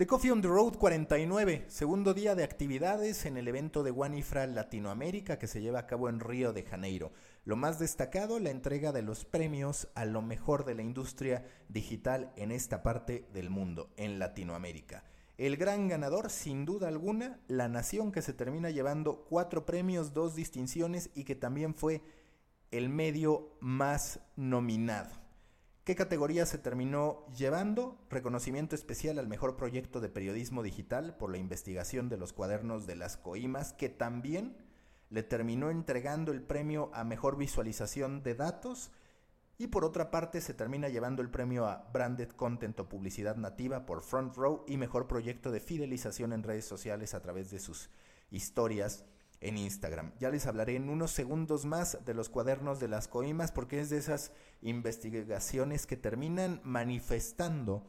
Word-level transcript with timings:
The 0.00 0.06
Coffee 0.06 0.30
on 0.30 0.40
the 0.40 0.48
Road 0.48 0.78
49, 0.78 1.66
segundo 1.68 2.14
día 2.14 2.34
de 2.34 2.42
actividades 2.42 3.26
en 3.26 3.36
el 3.36 3.46
evento 3.48 3.82
de 3.82 3.90
Guanifra 3.90 4.46
Latinoamérica 4.46 5.38
que 5.38 5.46
se 5.46 5.60
lleva 5.60 5.80
a 5.80 5.86
cabo 5.86 6.08
en 6.08 6.20
Río 6.20 6.54
de 6.54 6.62
Janeiro. 6.62 7.12
Lo 7.44 7.54
más 7.54 7.78
destacado, 7.78 8.40
la 8.40 8.48
entrega 8.48 8.92
de 8.92 9.02
los 9.02 9.26
premios 9.26 9.88
a 9.94 10.06
lo 10.06 10.22
mejor 10.22 10.64
de 10.64 10.74
la 10.74 10.80
industria 10.80 11.44
digital 11.68 12.32
en 12.36 12.50
esta 12.50 12.82
parte 12.82 13.28
del 13.34 13.50
mundo, 13.50 13.92
en 13.98 14.18
Latinoamérica. 14.18 15.04
El 15.36 15.58
gran 15.58 15.86
ganador, 15.88 16.30
sin 16.30 16.64
duda 16.64 16.88
alguna, 16.88 17.38
la 17.46 17.68
nación 17.68 18.10
que 18.10 18.22
se 18.22 18.32
termina 18.32 18.70
llevando 18.70 19.26
cuatro 19.28 19.66
premios, 19.66 20.14
dos 20.14 20.34
distinciones 20.34 21.10
y 21.14 21.24
que 21.24 21.34
también 21.34 21.74
fue 21.74 22.00
el 22.70 22.88
medio 22.88 23.54
más 23.60 24.20
nominado. 24.34 25.19
¿Qué 25.90 25.96
categoría 25.96 26.46
se 26.46 26.56
terminó 26.56 27.26
llevando? 27.36 27.98
Reconocimiento 28.10 28.76
especial 28.76 29.18
al 29.18 29.26
mejor 29.26 29.56
proyecto 29.56 30.00
de 30.00 30.08
periodismo 30.08 30.62
digital 30.62 31.16
por 31.16 31.32
la 31.32 31.38
investigación 31.38 32.08
de 32.08 32.16
los 32.16 32.32
cuadernos 32.32 32.86
de 32.86 32.94
las 32.94 33.16
coimas, 33.16 33.72
que 33.72 33.88
también 33.88 34.56
le 35.08 35.24
terminó 35.24 35.68
entregando 35.68 36.30
el 36.30 36.42
premio 36.42 36.92
a 36.94 37.02
mejor 37.02 37.36
visualización 37.36 38.22
de 38.22 38.36
datos. 38.36 38.92
Y 39.58 39.66
por 39.66 39.84
otra 39.84 40.12
parte 40.12 40.40
se 40.40 40.54
termina 40.54 40.88
llevando 40.88 41.22
el 41.22 41.28
premio 41.28 41.66
a 41.66 41.90
Branded 41.92 42.28
Content 42.28 42.78
o 42.78 42.88
Publicidad 42.88 43.34
Nativa 43.34 43.84
por 43.84 44.00
Front 44.00 44.36
Row 44.36 44.64
y 44.68 44.76
mejor 44.76 45.08
proyecto 45.08 45.50
de 45.50 45.58
fidelización 45.58 46.32
en 46.32 46.44
redes 46.44 46.66
sociales 46.66 47.14
a 47.14 47.20
través 47.20 47.50
de 47.50 47.58
sus 47.58 47.90
historias 48.30 49.04
en 49.40 49.56
Instagram. 49.56 50.12
Ya 50.18 50.30
les 50.30 50.46
hablaré 50.46 50.76
en 50.76 50.90
unos 50.90 51.10
segundos 51.10 51.64
más 51.64 51.98
de 52.04 52.14
los 52.14 52.28
cuadernos 52.28 52.78
de 52.80 52.88
las 52.88 53.08
coimas 53.08 53.52
porque 53.52 53.80
es 53.80 53.90
de 53.90 53.98
esas 53.98 54.32
investigaciones 54.60 55.86
que 55.86 55.96
terminan 55.96 56.60
manifestando 56.64 57.86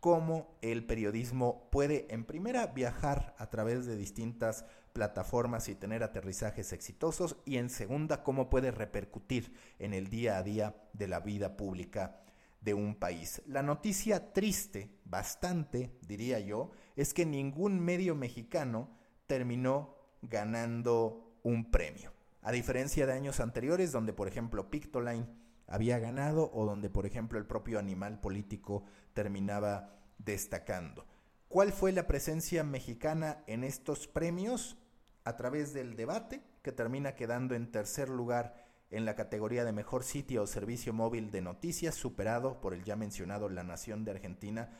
cómo 0.00 0.58
el 0.62 0.86
periodismo 0.86 1.68
puede 1.70 2.06
en 2.10 2.24
primera 2.24 2.66
viajar 2.68 3.34
a 3.38 3.50
través 3.50 3.86
de 3.86 3.96
distintas 3.96 4.64
plataformas 4.92 5.68
y 5.68 5.74
tener 5.74 6.02
aterrizajes 6.02 6.72
exitosos 6.72 7.36
y 7.44 7.58
en 7.58 7.70
segunda 7.70 8.22
cómo 8.22 8.50
puede 8.50 8.70
repercutir 8.70 9.54
en 9.78 9.94
el 9.94 10.08
día 10.08 10.38
a 10.38 10.42
día 10.42 10.74
de 10.94 11.06
la 11.06 11.20
vida 11.20 11.56
pública 11.56 12.22
de 12.60 12.74
un 12.74 12.94
país. 12.94 13.42
La 13.46 13.62
noticia 13.62 14.32
triste, 14.32 14.90
bastante 15.04 15.98
diría 16.06 16.40
yo, 16.40 16.70
es 16.96 17.14
que 17.14 17.24
ningún 17.24 17.80
medio 17.80 18.14
mexicano 18.14 18.90
terminó 19.26 19.99
ganando 20.22 21.38
un 21.42 21.70
premio. 21.70 22.12
A 22.42 22.52
diferencia 22.52 23.06
de 23.06 23.12
años 23.12 23.40
anteriores, 23.40 23.92
donde 23.92 24.12
por 24.12 24.28
ejemplo 24.28 24.70
Pictoline 24.70 25.26
había 25.66 25.98
ganado 25.98 26.50
o 26.52 26.66
donde 26.66 26.90
por 26.90 27.06
ejemplo 27.06 27.38
el 27.38 27.46
propio 27.46 27.78
animal 27.78 28.20
político 28.20 28.84
terminaba 29.12 29.96
destacando. 30.18 31.06
¿Cuál 31.48 31.72
fue 31.72 31.92
la 31.92 32.06
presencia 32.06 32.62
mexicana 32.64 33.42
en 33.46 33.64
estos 33.64 34.06
premios? 34.06 34.76
A 35.24 35.36
través 35.36 35.74
del 35.74 35.96
debate, 35.96 36.42
que 36.62 36.72
termina 36.72 37.14
quedando 37.14 37.54
en 37.54 37.70
tercer 37.70 38.08
lugar 38.08 38.54
en 38.90 39.04
la 39.04 39.14
categoría 39.14 39.64
de 39.64 39.72
mejor 39.72 40.02
sitio 40.02 40.42
o 40.42 40.46
servicio 40.46 40.92
móvil 40.92 41.30
de 41.30 41.42
noticias, 41.42 41.94
superado 41.94 42.60
por 42.60 42.74
el 42.74 42.84
ya 42.84 42.96
mencionado 42.96 43.48
La 43.48 43.62
Nación 43.62 44.04
de 44.04 44.12
Argentina 44.12 44.70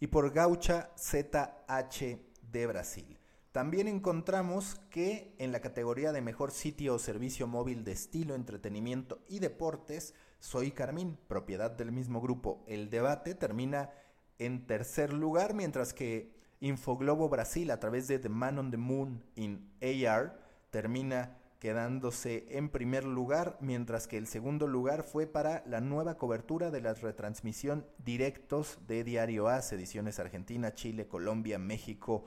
y 0.00 0.06
por 0.06 0.32
Gaucha 0.32 0.90
ZH 0.96 2.18
de 2.50 2.66
Brasil. 2.66 3.21
También 3.52 3.86
encontramos 3.86 4.80
que 4.88 5.34
en 5.38 5.52
la 5.52 5.60
categoría 5.60 6.12
de 6.12 6.22
mejor 6.22 6.52
sitio 6.52 6.94
o 6.94 6.98
servicio 6.98 7.46
móvil 7.46 7.84
de 7.84 7.92
estilo, 7.92 8.34
entretenimiento 8.34 9.20
y 9.28 9.40
deportes, 9.40 10.14
Soy 10.38 10.70
Carmín, 10.70 11.18
propiedad 11.28 11.70
del 11.70 11.92
mismo 11.92 12.22
grupo. 12.22 12.64
El 12.66 12.88
Debate, 12.88 13.34
termina 13.34 13.90
en 14.38 14.66
tercer 14.66 15.12
lugar, 15.12 15.52
mientras 15.52 15.92
que 15.92 16.32
Infoglobo 16.60 17.28
Brasil, 17.28 17.70
a 17.70 17.78
través 17.78 18.08
de 18.08 18.18
The 18.18 18.30
Man 18.30 18.58
on 18.58 18.70
the 18.70 18.78
Moon 18.78 19.22
in 19.36 19.70
AR, 19.82 20.38
termina 20.70 21.36
quedándose 21.58 22.46
en 22.48 22.70
primer 22.70 23.04
lugar, 23.04 23.58
mientras 23.60 24.08
que 24.08 24.16
el 24.16 24.26
segundo 24.26 24.66
lugar 24.66 25.02
fue 25.02 25.26
para 25.26 25.62
la 25.66 25.82
nueva 25.82 26.16
cobertura 26.16 26.70
de 26.70 26.80
la 26.80 26.94
retransmisión 26.94 27.86
directos 27.98 28.78
de 28.88 29.04
Diario 29.04 29.48
A, 29.48 29.58
ediciones 29.58 30.18
Argentina, 30.18 30.72
Chile, 30.72 31.06
Colombia, 31.06 31.58
México, 31.58 32.24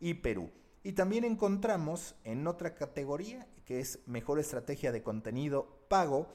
y 0.00 0.14
Perú. 0.14 0.50
Y 0.82 0.92
también 0.92 1.24
encontramos 1.24 2.14
en 2.24 2.46
otra 2.46 2.74
categoría, 2.74 3.46
que 3.64 3.80
es 3.80 4.00
Mejor 4.06 4.38
Estrategia 4.38 4.92
de 4.92 5.02
Contenido 5.02 5.86
Pago, 5.88 6.28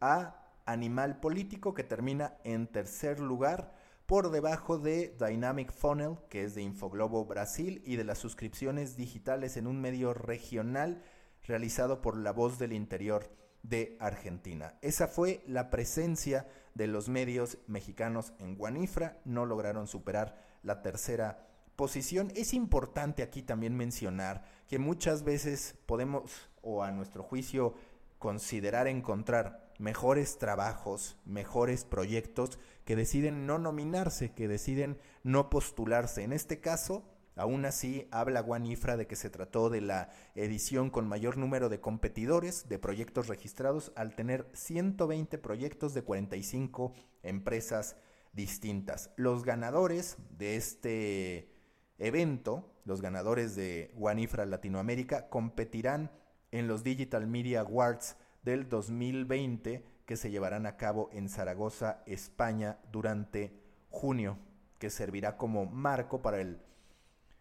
a 0.00 0.52
Animal 0.64 1.20
Político, 1.20 1.74
que 1.74 1.84
termina 1.84 2.38
en 2.44 2.66
tercer 2.66 3.20
lugar 3.20 3.74
por 4.06 4.30
debajo 4.30 4.78
de 4.78 5.14
Dynamic 5.18 5.72
Funnel, 5.72 6.16
que 6.30 6.44
es 6.44 6.54
de 6.54 6.62
Infoglobo 6.62 7.26
Brasil, 7.26 7.82
y 7.84 7.96
de 7.96 8.04
las 8.04 8.18
suscripciones 8.18 8.96
digitales 8.96 9.56
en 9.56 9.66
un 9.66 9.80
medio 9.80 10.14
regional 10.14 11.02
realizado 11.46 12.00
por 12.00 12.16
La 12.16 12.32
Voz 12.32 12.58
del 12.58 12.72
Interior 12.72 13.30
de 13.62 13.96
Argentina. 14.00 14.78
Esa 14.80 15.08
fue 15.08 15.42
la 15.46 15.70
presencia 15.70 16.48
de 16.74 16.86
los 16.86 17.08
medios 17.08 17.58
mexicanos 17.66 18.32
en 18.38 18.56
Guanifra, 18.56 19.20
no 19.24 19.44
lograron 19.44 19.86
superar 19.86 20.42
la 20.62 20.80
tercera 20.80 21.47
posición. 21.78 22.32
Es 22.34 22.52
importante 22.54 23.22
aquí 23.22 23.40
también 23.40 23.76
mencionar 23.76 24.42
que 24.66 24.80
muchas 24.80 25.22
veces 25.22 25.76
podemos, 25.86 26.50
o 26.60 26.82
a 26.82 26.90
nuestro 26.90 27.22
juicio, 27.22 27.74
considerar 28.18 28.88
encontrar 28.88 29.72
mejores 29.78 30.38
trabajos, 30.38 31.16
mejores 31.24 31.84
proyectos 31.84 32.58
que 32.84 32.96
deciden 32.96 33.46
no 33.46 33.58
nominarse, 33.58 34.32
que 34.32 34.48
deciden 34.48 34.98
no 35.22 35.50
postularse. 35.50 36.24
En 36.24 36.32
este 36.32 36.60
caso, 36.60 37.04
aún 37.36 37.64
así, 37.64 38.08
habla 38.10 38.40
Guanifra 38.40 38.96
de 38.96 39.06
que 39.06 39.14
se 39.14 39.30
trató 39.30 39.70
de 39.70 39.80
la 39.80 40.10
edición 40.34 40.90
con 40.90 41.06
mayor 41.06 41.36
número 41.36 41.68
de 41.68 41.80
competidores, 41.80 42.68
de 42.68 42.80
proyectos 42.80 43.28
registrados, 43.28 43.92
al 43.94 44.16
tener 44.16 44.50
120 44.52 45.38
proyectos 45.38 45.94
de 45.94 46.02
45 46.02 46.92
empresas 47.22 47.94
distintas. 48.32 49.12
Los 49.14 49.44
ganadores 49.44 50.16
de 50.36 50.56
este 50.56 51.57
evento, 51.98 52.72
los 52.84 53.02
ganadores 53.02 53.54
de 53.54 53.92
Guanifra 53.94 54.46
Latinoamérica 54.46 55.28
competirán 55.28 56.10
en 56.50 56.68
los 56.68 56.82
Digital 56.82 57.26
Media 57.26 57.60
Awards 57.60 58.16
del 58.42 58.68
2020 58.68 59.84
que 60.06 60.16
se 60.16 60.30
llevarán 60.30 60.64
a 60.64 60.78
cabo 60.78 61.10
en 61.12 61.28
Zaragoza, 61.28 62.02
España, 62.06 62.78
durante 62.90 63.52
junio, 63.90 64.38
que 64.78 64.88
servirá 64.88 65.36
como 65.36 65.66
marco 65.66 66.22
para 66.22 66.40
el 66.40 66.62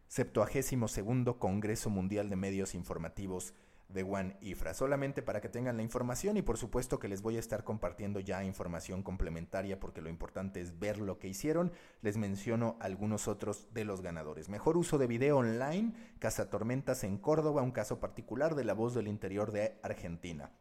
72 0.10 1.38
Congreso 1.40 1.90
Mundial 1.90 2.30
de 2.30 2.36
Medios 2.36 2.76
Informativos 2.76 3.54
de 3.90 4.04
One 4.04 4.38
Ifra. 4.42 4.74
Solamente 4.74 5.22
para 5.22 5.42
que 5.42 5.50
tengan 5.50 5.78
la 5.78 5.84
información 5.84 6.38
y 6.38 6.42
por 6.42 6.58
supuesto 6.58 7.00
que 7.00 7.08
les 7.08 7.22
voy 7.22 7.38
a 7.38 7.40
estar 7.40 7.64
compartiendo 7.64 8.20
ya 8.20 8.44
información 8.44 9.04
complementaria 9.04 9.80
porque 9.80 10.02
lo 10.02 10.10
importante 10.10 10.62
es 10.62 10.80
ver 10.80 11.00
lo 11.00 11.20
que 11.20 11.28
hicieron. 11.28 11.72
Les 12.02 12.18
menciono 12.18 12.78
algunos 12.80 13.28
otros 13.28 13.74
de 13.74 13.86
los 13.86 14.02
ganadores. 14.02 14.50
Mejor 14.50 14.78
uso 14.78 14.98
de 14.98 15.08
video 15.08 15.38
online, 15.38 15.94
Tormentas 16.50 17.04
en 17.04 17.18
Córdoba, 17.18 17.62
un 17.62 17.72
caso 17.72 18.00
particular 18.00 18.56
de 18.56 18.66
la 18.66 18.74
voz 18.74 18.94
del 18.94 19.08
interior 19.08 19.52
de 19.52 19.80
Argentina. 19.84 20.52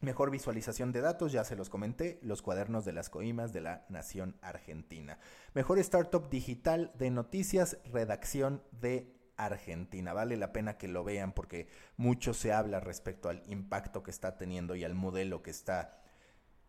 Mejor 0.00 0.30
visualización 0.30 0.90
de 0.90 1.00
datos, 1.00 1.30
ya 1.30 1.44
se 1.44 1.54
los 1.54 1.70
comenté, 1.70 2.18
los 2.22 2.42
cuadernos 2.42 2.84
de 2.84 2.92
las 2.92 3.08
coimas 3.08 3.52
de 3.52 3.60
la 3.60 3.86
Nación 3.88 4.36
Argentina. 4.42 5.18
Mejor 5.54 5.78
startup 5.78 6.28
digital 6.28 6.92
de 6.98 7.12
noticias, 7.12 7.78
redacción 7.84 8.64
de 8.72 9.21
Argentina. 9.36 10.12
Vale 10.12 10.36
la 10.36 10.52
pena 10.52 10.78
que 10.78 10.88
lo 10.88 11.04
vean 11.04 11.32
porque 11.32 11.68
mucho 11.96 12.34
se 12.34 12.52
habla 12.52 12.80
respecto 12.80 13.28
al 13.28 13.42
impacto 13.46 14.02
que 14.02 14.10
está 14.10 14.36
teniendo 14.36 14.74
y 14.74 14.84
al 14.84 14.94
modelo 14.94 15.42
que 15.42 15.50
está 15.50 16.02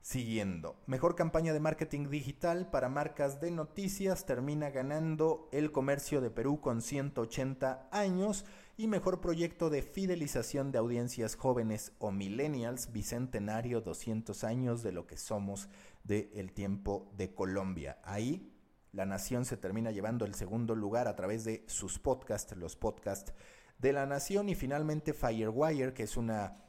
siguiendo. 0.03 0.75
Mejor 0.85 1.15
campaña 1.15 1.53
de 1.53 1.61
marketing 1.61 2.09
digital 2.09 2.69
para 2.69 2.89
marcas 2.89 3.39
de 3.39 3.51
noticias 3.51 4.25
termina 4.25 4.69
ganando 4.69 5.47
el 5.53 5.71
comercio 5.71 6.19
de 6.19 6.29
Perú 6.29 6.59
con 6.59 6.81
180 6.81 7.87
años 7.89 8.45
y 8.75 8.87
mejor 8.87 9.21
proyecto 9.21 9.69
de 9.69 9.81
fidelización 9.81 10.73
de 10.73 10.79
audiencias 10.79 11.35
jóvenes 11.35 11.93
o 11.99 12.11
millennials 12.11 12.91
bicentenario 12.91 13.79
200 13.79 14.43
años 14.43 14.83
de 14.83 14.91
lo 14.91 15.07
que 15.07 15.15
somos 15.15 15.69
del 16.03 16.51
tiempo 16.51 17.09
de 17.15 17.33
Colombia. 17.33 17.99
Ahí 18.03 18.52
la 18.93 19.05
Nación 19.05 19.43
se 19.43 19.57
termina 19.57 19.91
llevando 19.91 20.25
el 20.25 20.35
segundo 20.35 20.75
lugar 20.75 21.07
a 21.07 21.15
través 21.15 21.43
de 21.43 21.63
sus 21.67 21.99
podcasts, 21.99 22.55
los 22.55 22.75
podcasts 22.75 23.33
de 23.79 23.91
La 23.91 24.05
Nación 24.05 24.49
y 24.49 24.55
finalmente 24.55 25.13
Firewire, 25.13 25.93
que 25.93 26.03
es 26.03 26.15
una 26.15 26.63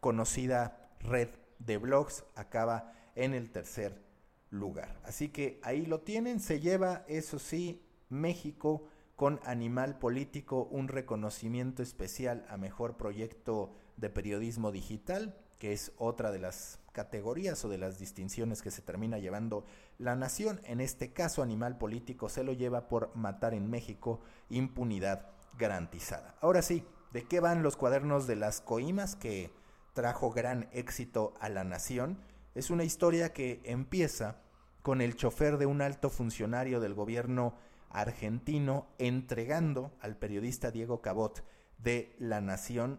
conocida 0.00 0.90
red 1.00 1.30
de 1.58 1.78
blogs, 1.78 2.24
acaba 2.36 2.92
en 3.14 3.34
el 3.34 3.50
tercer 3.50 4.02
lugar. 4.50 5.00
Así 5.04 5.30
que 5.30 5.58
ahí 5.62 5.86
lo 5.86 6.02
tienen, 6.02 6.38
se 6.40 6.60
lleva, 6.60 7.04
eso 7.08 7.38
sí, 7.38 7.82
México 8.10 8.86
con 9.16 9.40
Animal 9.44 9.98
Político 9.98 10.64
un 10.70 10.88
reconocimiento 10.88 11.82
especial 11.82 12.44
a 12.48 12.56
mejor 12.56 12.96
proyecto 12.96 13.74
de 13.96 14.10
periodismo 14.10 14.70
digital 14.70 15.36
que 15.60 15.74
es 15.74 15.92
otra 15.98 16.32
de 16.32 16.40
las 16.40 16.80
categorías 16.92 17.64
o 17.64 17.68
de 17.68 17.78
las 17.78 17.98
distinciones 17.98 18.62
que 18.62 18.70
se 18.70 18.82
termina 18.82 19.18
llevando 19.18 19.64
la 19.98 20.16
nación. 20.16 20.60
En 20.64 20.80
este 20.80 21.12
caso, 21.12 21.42
animal 21.42 21.78
político 21.78 22.28
se 22.28 22.42
lo 22.42 22.52
lleva 22.54 22.88
por 22.88 23.14
matar 23.14 23.52
en 23.52 23.68
México, 23.68 24.20
impunidad 24.48 25.28
garantizada. 25.58 26.34
Ahora 26.40 26.62
sí, 26.62 26.84
¿de 27.12 27.24
qué 27.24 27.40
van 27.40 27.62
los 27.62 27.76
cuadernos 27.76 28.26
de 28.26 28.36
las 28.36 28.62
coimas 28.62 29.14
que 29.16 29.52
trajo 29.92 30.32
gran 30.32 30.68
éxito 30.72 31.34
a 31.40 31.50
la 31.50 31.62
nación? 31.62 32.18
Es 32.54 32.70
una 32.70 32.84
historia 32.84 33.34
que 33.34 33.60
empieza 33.64 34.40
con 34.82 35.02
el 35.02 35.14
chofer 35.14 35.58
de 35.58 35.66
un 35.66 35.82
alto 35.82 36.08
funcionario 36.08 36.80
del 36.80 36.94
gobierno 36.94 37.54
argentino 37.90 38.86
entregando 38.98 39.92
al 40.00 40.16
periodista 40.16 40.70
Diego 40.70 41.02
Cabot 41.02 41.44
de 41.76 42.16
La 42.18 42.40
Nación 42.40 42.98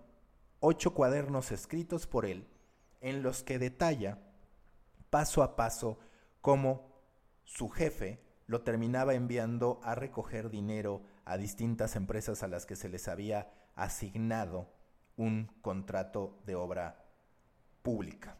ocho 0.61 0.93
cuadernos 0.93 1.51
escritos 1.51 2.07
por 2.07 2.25
él 2.25 2.47
en 3.01 3.23
los 3.23 3.43
que 3.43 3.59
detalla 3.59 4.19
paso 5.09 5.43
a 5.43 5.55
paso 5.55 5.97
cómo 6.39 7.01
su 7.43 7.67
jefe 7.69 8.21
lo 8.45 8.61
terminaba 8.61 9.15
enviando 9.15 9.81
a 9.83 9.95
recoger 9.95 10.49
dinero 10.49 11.01
a 11.25 11.37
distintas 11.37 11.95
empresas 11.95 12.43
a 12.43 12.47
las 12.47 12.65
que 12.65 12.75
se 12.75 12.89
les 12.89 13.07
había 13.07 13.51
asignado 13.75 14.69
un 15.17 15.51
contrato 15.61 16.39
de 16.45 16.55
obra 16.55 17.05
pública. 17.81 18.37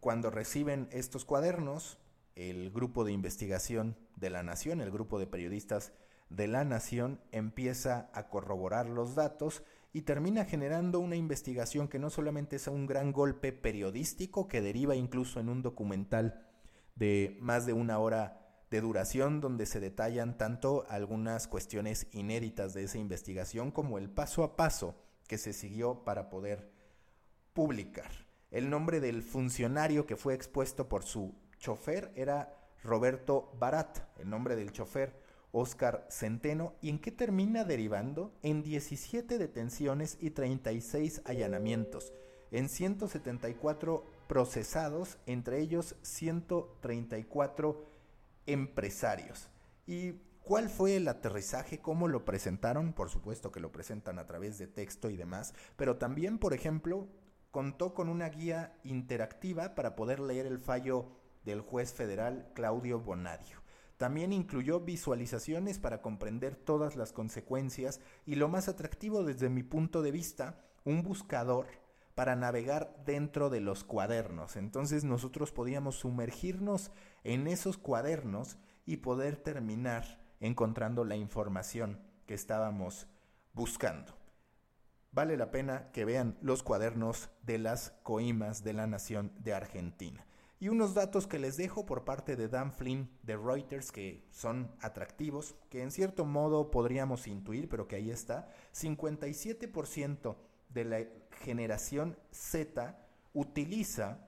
Cuando 0.00 0.30
reciben 0.30 0.88
estos 0.92 1.24
cuadernos, 1.24 1.98
el 2.36 2.70
grupo 2.70 3.04
de 3.04 3.12
investigación 3.12 3.96
de 4.16 4.30
la 4.30 4.42
Nación, 4.42 4.80
el 4.80 4.90
grupo 4.90 5.18
de 5.18 5.26
periodistas 5.26 5.92
de 6.28 6.46
la 6.46 6.64
Nación, 6.64 7.20
empieza 7.32 8.10
a 8.12 8.28
corroborar 8.28 8.88
los 8.88 9.14
datos 9.14 9.62
y 9.94 10.02
termina 10.02 10.44
generando 10.44 10.98
una 10.98 11.14
investigación 11.14 11.86
que 11.86 12.00
no 12.00 12.10
solamente 12.10 12.56
es 12.56 12.66
un 12.66 12.84
gran 12.84 13.12
golpe 13.12 13.52
periodístico, 13.52 14.48
que 14.48 14.60
deriva 14.60 14.96
incluso 14.96 15.38
en 15.38 15.48
un 15.48 15.62
documental 15.62 16.44
de 16.96 17.38
más 17.40 17.64
de 17.64 17.74
una 17.74 18.00
hora 18.00 18.44
de 18.72 18.80
duración 18.80 19.40
donde 19.40 19.66
se 19.66 19.78
detallan 19.78 20.36
tanto 20.36 20.84
algunas 20.88 21.46
cuestiones 21.46 22.08
inéditas 22.10 22.74
de 22.74 22.82
esa 22.82 22.98
investigación 22.98 23.70
como 23.70 23.96
el 23.96 24.10
paso 24.10 24.42
a 24.42 24.56
paso 24.56 24.96
que 25.28 25.38
se 25.38 25.52
siguió 25.52 26.02
para 26.02 26.28
poder 26.28 26.72
publicar. 27.52 28.10
El 28.50 28.70
nombre 28.70 28.98
del 28.98 29.22
funcionario 29.22 30.06
que 30.06 30.16
fue 30.16 30.34
expuesto 30.34 30.88
por 30.88 31.04
su 31.04 31.36
chofer 31.58 32.10
era 32.16 32.68
Roberto 32.82 33.52
Barat, 33.60 34.00
el 34.18 34.28
nombre 34.28 34.56
del 34.56 34.72
chofer 34.72 35.22
Oscar 35.54 36.04
Centeno. 36.10 36.74
¿Y 36.82 36.90
en 36.90 36.98
qué 36.98 37.12
termina 37.12 37.64
derivando? 37.64 38.34
En 38.42 38.62
17 38.62 39.38
detenciones 39.38 40.18
y 40.20 40.30
36 40.30 41.22
allanamientos, 41.24 42.12
en 42.50 42.68
174 42.68 44.04
procesados, 44.26 45.16
entre 45.26 45.60
ellos 45.60 45.94
134 46.02 47.86
empresarios. 48.46 49.48
¿Y 49.86 50.14
cuál 50.42 50.68
fue 50.68 50.96
el 50.96 51.06
aterrizaje? 51.06 51.78
¿Cómo 51.78 52.08
lo 52.08 52.24
presentaron? 52.24 52.92
Por 52.92 53.08
supuesto 53.08 53.52
que 53.52 53.60
lo 53.60 53.70
presentan 53.70 54.18
a 54.18 54.26
través 54.26 54.58
de 54.58 54.66
texto 54.66 55.08
y 55.08 55.16
demás, 55.16 55.54
pero 55.76 55.96
también, 55.96 56.38
por 56.38 56.52
ejemplo, 56.52 57.06
contó 57.52 57.94
con 57.94 58.08
una 58.08 58.28
guía 58.28 58.76
interactiva 58.82 59.76
para 59.76 59.94
poder 59.94 60.18
leer 60.18 60.46
el 60.46 60.58
fallo 60.58 61.06
del 61.44 61.60
juez 61.60 61.92
federal 61.92 62.50
Claudio 62.54 62.98
Bonadio. 62.98 63.63
También 63.96 64.32
incluyó 64.32 64.80
visualizaciones 64.80 65.78
para 65.78 66.02
comprender 66.02 66.56
todas 66.56 66.96
las 66.96 67.12
consecuencias 67.12 68.00
y 68.26 68.34
lo 68.34 68.48
más 68.48 68.68
atractivo 68.68 69.22
desde 69.22 69.48
mi 69.48 69.62
punto 69.62 70.02
de 70.02 70.10
vista, 70.10 70.58
un 70.84 71.02
buscador 71.02 71.66
para 72.14 72.36
navegar 72.36 72.94
dentro 73.04 73.50
de 73.50 73.60
los 73.60 73.84
cuadernos. 73.84 74.56
Entonces 74.56 75.04
nosotros 75.04 75.52
podíamos 75.52 75.96
sumergirnos 75.96 76.90
en 77.22 77.46
esos 77.46 77.78
cuadernos 77.78 78.58
y 78.86 78.98
poder 78.98 79.36
terminar 79.36 80.20
encontrando 80.40 81.04
la 81.04 81.16
información 81.16 82.00
que 82.26 82.34
estábamos 82.34 83.06
buscando. 83.52 84.14
Vale 85.12 85.36
la 85.36 85.50
pena 85.50 85.90
que 85.92 86.04
vean 86.04 86.36
los 86.40 86.62
cuadernos 86.62 87.30
de 87.42 87.58
las 87.58 87.92
coimas 88.02 88.64
de 88.64 88.72
la 88.72 88.86
Nación 88.86 89.32
de 89.38 89.54
Argentina. 89.54 90.26
Y 90.64 90.70
unos 90.70 90.94
datos 90.94 91.26
que 91.26 91.38
les 91.38 91.58
dejo 91.58 91.84
por 91.84 92.06
parte 92.06 92.36
de 92.36 92.48
Dan 92.48 92.72
Flynn 92.72 93.10
de 93.22 93.36
Reuters 93.36 93.92
que 93.92 94.26
son 94.30 94.74
atractivos, 94.80 95.56
que 95.68 95.82
en 95.82 95.90
cierto 95.90 96.24
modo 96.24 96.70
podríamos 96.70 97.26
intuir, 97.26 97.68
pero 97.68 97.86
que 97.86 97.96
ahí 97.96 98.10
está. 98.10 98.48
57% 98.72 100.36
de 100.70 100.84
la 100.86 101.00
generación 101.42 102.16
Z 102.30 102.98
utiliza 103.34 104.26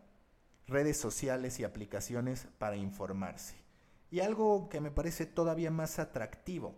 redes 0.67 0.99
sociales 0.99 1.59
y 1.59 1.65
aplicaciones 1.65 2.49
para 2.59 2.77
informarse. 2.77 3.57
Y 4.11 4.21
algo 4.21 4.69
que 4.69 4.83
me 4.83 4.91
parece 4.91 5.25
todavía 5.25 5.71
más 5.71 5.99
atractivo. 5.99 6.75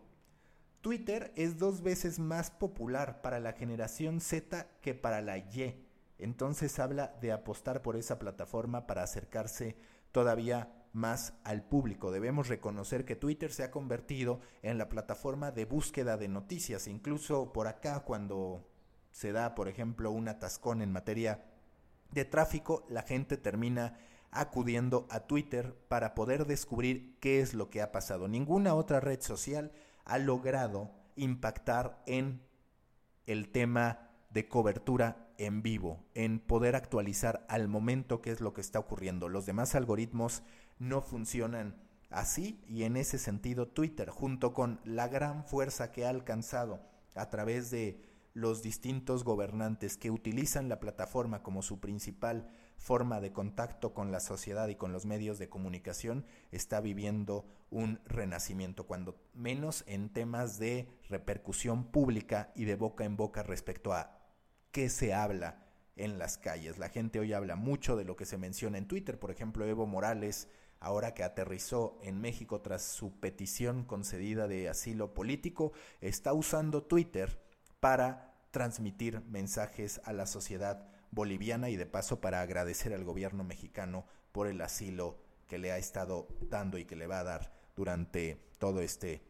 Twitter 0.82 1.32
es 1.34 1.58
dos 1.58 1.82
veces 1.82 2.20
más 2.20 2.52
popular 2.52 3.22
para 3.22 3.40
la 3.40 3.54
generación 3.54 4.20
Z 4.20 4.68
que 4.82 4.94
para 4.94 5.20
la 5.20 5.36
Y. 5.36 5.87
Entonces 6.18 6.78
habla 6.78 7.16
de 7.20 7.32
apostar 7.32 7.80
por 7.80 7.96
esa 7.96 8.18
plataforma 8.18 8.86
para 8.86 9.02
acercarse 9.02 9.76
todavía 10.12 10.72
más 10.92 11.34
al 11.44 11.62
público. 11.62 12.10
Debemos 12.10 12.48
reconocer 12.48 13.04
que 13.04 13.16
Twitter 13.16 13.52
se 13.52 13.62
ha 13.62 13.70
convertido 13.70 14.40
en 14.62 14.78
la 14.78 14.88
plataforma 14.88 15.52
de 15.52 15.64
búsqueda 15.64 16.16
de 16.16 16.28
noticias. 16.28 16.88
Incluso 16.88 17.52
por 17.52 17.68
acá 17.68 18.00
cuando 18.00 18.66
se 19.12 19.32
da, 19.32 19.54
por 19.54 19.68
ejemplo, 19.68 20.10
un 20.10 20.28
atascón 20.28 20.82
en 20.82 20.92
materia 20.92 21.44
de 22.10 22.24
tráfico, 22.24 22.84
la 22.88 23.02
gente 23.02 23.36
termina 23.36 23.98
acudiendo 24.30 25.06
a 25.10 25.20
Twitter 25.20 25.74
para 25.88 26.14
poder 26.14 26.46
descubrir 26.46 27.16
qué 27.20 27.40
es 27.40 27.54
lo 27.54 27.70
que 27.70 27.80
ha 27.80 27.92
pasado. 27.92 28.28
Ninguna 28.28 28.74
otra 28.74 29.00
red 29.00 29.20
social 29.20 29.72
ha 30.04 30.18
logrado 30.18 30.90
impactar 31.16 32.02
en 32.06 32.42
el 33.26 33.50
tema 33.50 34.10
de 34.30 34.48
cobertura 34.48 35.27
en 35.38 35.62
vivo, 35.62 36.04
en 36.14 36.40
poder 36.40 36.76
actualizar 36.76 37.46
al 37.48 37.68
momento 37.68 38.20
qué 38.20 38.30
es 38.30 38.40
lo 38.40 38.52
que 38.52 38.60
está 38.60 38.78
ocurriendo. 38.78 39.28
Los 39.28 39.46
demás 39.46 39.74
algoritmos 39.74 40.42
no 40.78 41.00
funcionan 41.00 41.76
así 42.10 42.60
y 42.68 42.82
en 42.82 42.96
ese 42.96 43.18
sentido 43.18 43.68
Twitter, 43.68 44.10
junto 44.10 44.52
con 44.52 44.80
la 44.84 45.08
gran 45.08 45.44
fuerza 45.44 45.92
que 45.92 46.04
ha 46.04 46.10
alcanzado 46.10 46.80
a 47.14 47.30
través 47.30 47.70
de 47.70 48.02
los 48.34 48.62
distintos 48.62 49.24
gobernantes 49.24 49.96
que 49.96 50.10
utilizan 50.10 50.68
la 50.68 50.80
plataforma 50.80 51.42
como 51.42 51.62
su 51.62 51.80
principal 51.80 52.48
forma 52.76 53.20
de 53.20 53.32
contacto 53.32 53.92
con 53.92 54.12
la 54.12 54.20
sociedad 54.20 54.68
y 54.68 54.76
con 54.76 54.92
los 54.92 55.04
medios 55.04 55.38
de 55.38 55.48
comunicación, 55.48 56.24
está 56.52 56.80
viviendo 56.80 57.44
un 57.70 58.00
renacimiento, 58.04 58.86
cuando 58.86 59.20
menos 59.34 59.82
en 59.88 60.10
temas 60.10 60.58
de 60.58 60.88
repercusión 61.08 61.90
pública 61.90 62.52
y 62.54 62.64
de 62.64 62.76
boca 62.76 63.04
en 63.04 63.16
boca 63.16 63.42
respecto 63.42 63.92
a 63.92 64.17
qué 64.72 64.88
se 64.88 65.14
habla 65.14 65.64
en 65.96 66.18
las 66.18 66.38
calles. 66.38 66.78
La 66.78 66.88
gente 66.88 67.18
hoy 67.20 67.32
habla 67.32 67.56
mucho 67.56 67.96
de 67.96 68.04
lo 68.04 68.16
que 68.16 68.26
se 68.26 68.38
menciona 68.38 68.78
en 68.78 68.86
Twitter. 68.86 69.18
Por 69.18 69.30
ejemplo, 69.30 69.66
Evo 69.66 69.86
Morales, 69.86 70.48
ahora 70.80 71.14
que 71.14 71.24
aterrizó 71.24 71.98
en 72.02 72.20
México 72.20 72.60
tras 72.60 72.82
su 72.82 73.18
petición 73.18 73.84
concedida 73.84 74.48
de 74.48 74.68
asilo 74.68 75.14
político, 75.14 75.72
está 76.00 76.32
usando 76.32 76.82
Twitter 76.84 77.42
para 77.80 78.34
transmitir 78.50 79.20
mensajes 79.22 80.00
a 80.04 80.12
la 80.12 80.26
sociedad 80.26 80.88
boliviana 81.10 81.70
y 81.70 81.76
de 81.76 81.86
paso 81.86 82.20
para 82.20 82.40
agradecer 82.40 82.92
al 82.92 83.04
gobierno 83.04 83.44
mexicano 83.44 84.06
por 84.32 84.46
el 84.46 84.60
asilo 84.60 85.18
que 85.46 85.58
le 85.58 85.72
ha 85.72 85.78
estado 85.78 86.28
dando 86.42 86.78
y 86.78 86.84
que 86.84 86.96
le 86.96 87.06
va 87.06 87.20
a 87.20 87.24
dar 87.24 87.52
durante 87.74 88.40
todo 88.58 88.80
este 88.80 89.22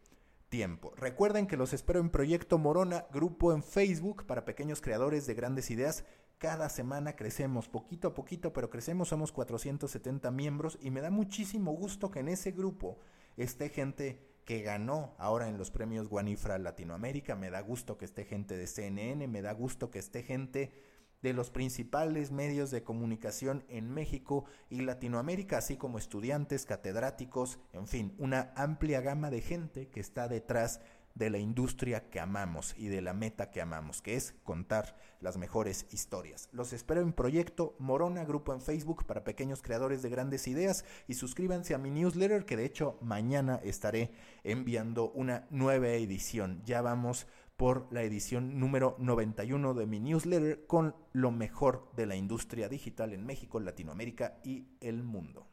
tiempo. 0.49 0.93
Recuerden 0.97 1.47
que 1.47 1.57
los 1.57 1.73
espero 1.73 1.99
en 1.99 2.09
Proyecto 2.09 2.57
Morona, 2.57 3.05
grupo 3.13 3.53
en 3.53 3.63
Facebook 3.63 4.25
para 4.25 4.45
pequeños 4.45 4.81
creadores 4.81 5.25
de 5.25 5.35
grandes 5.35 5.71
ideas. 5.71 6.03
Cada 6.37 6.69
semana 6.69 7.15
crecemos, 7.15 7.67
poquito 7.67 8.09
a 8.09 8.13
poquito, 8.13 8.53
pero 8.53 8.69
crecemos, 8.69 9.09
somos 9.09 9.31
470 9.31 10.31
miembros 10.31 10.77
y 10.81 10.89
me 10.89 11.01
da 11.01 11.11
muchísimo 11.11 11.73
gusto 11.73 12.11
que 12.11 12.19
en 12.19 12.29
ese 12.29 12.51
grupo 12.51 12.99
esté 13.37 13.69
gente 13.69 14.25
que 14.45 14.61
ganó 14.61 15.15
ahora 15.19 15.47
en 15.47 15.57
los 15.57 15.69
premios 15.69 16.07
Guanifra 16.07 16.57
Latinoamérica, 16.57 17.35
me 17.35 17.51
da 17.51 17.61
gusto 17.61 17.97
que 17.97 18.05
esté 18.05 18.25
gente 18.25 18.57
de 18.57 18.65
CNN, 18.65 19.27
me 19.27 19.41
da 19.41 19.53
gusto 19.53 19.91
que 19.91 19.99
esté 19.99 20.23
gente 20.23 20.71
de 21.21 21.33
los 21.33 21.49
principales 21.49 22.31
medios 22.31 22.71
de 22.71 22.83
comunicación 22.83 23.63
en 23.67 23.91
México 23.91 24.45
y 24.69 24.81
Latinoamérica, 24.81 25.57
así 25.57 25.77
como 25.77 25.97
estudiantes, 25.97 26.65
catedráticos, 26.65 27.59
en 27.73 27.87
fin, 27.87 28.15
una 28.17 28.53
amplia 28.55 29.01
gama 29.01 29.29
de 29.29 29.41
gente 29.41 29.89
que 29.89 29.99
está 29.99 30.27
detrás 30.27 30.81
de 31.15 31.29
la 31.29 31.37
industria 31.37 32.09
que 32.09 32.19
amamos 32.19 32.73
y 32.77 32.87
de 32.87 33.01
la 33.01 33.13
meta 33.13 33.51
que 33.51 33.61
amamos, 33.61 34.01
que 34.01 34.15
es 34.15 34.35
contar 34.43 34.95
las 35.19 35.37
mejores 35.37 35.85
historias. 35.91 36.47
Los 36.53 36.71
espero 36.71 37.01
en 37.01 37.11
Proyecto 37.11 37.75
Morona, 37.77 38.23
grupo 38.23 38.53
en 38.53 38.61
Facebook 38.61 39.05
para 39.05 39.25
pequeños 39.25 39.61
creadores 39.61 40.01
de 40.01 40.09
grandes 40.09 40.47
ideas 40.47 40.85
y 41.07 41.15
suscríbanse 41.15 41.73
a 41.73 41.77
mi 41.77 41.91
newsletter 41.91 42.45
que 42.45 42.55
de 42.55 42.65
hecho 42.65 42.97
mañana 43.01 43.59
estaré 43.63 44.11
enviando 44.43 45.11
una 45.11 45.45
nueva 45.49 45.89
edición. 45.89 46.61
Ya 46.63 46.81
vamos 46.81 47.27
por 47.59 47.91
la 47.91 48.03
edición 48.03 48.57
número 48.57 48.95
91 48.99 49.73
de 49.73 49.85
mi 49.85 49.99
newsletter 49.99 50.65
con 50.65 50.95
lo 51.11 51.29
mejor 51.29 51.91
de 51.93 52.05
la 52.05 52.15
industria 52.15 52.69
digital 52.69 53.11
en 53.11 53.25
México, 53.25 53.59
Latinoamérica 53.59 54.39
y 54.45 54.69
el 54.79 55.03
mundo. 55.03 55.48